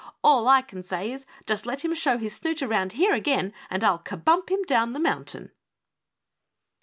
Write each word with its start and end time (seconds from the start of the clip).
"All 0.23 0.47
I 0.47 0.63
can 0.63 0.81
say 0.81 1.11
is 1.11 1.27
just 1.45 1.67
let 1.67 1.85
him 1.85 1.93
show 1.93 2.17
his 2.17 2.35
snoot 2.35 2.63
around 2.63 2.93
here 2.93 3.13
again 3.13 3.53
and 3.69 3.83
I'll 3.83 3.99
kabump 3.99 4.49
him 4.49 4.63
down 4.63 4.93
the 4.93 4.99
mountain!" 4.99 5.51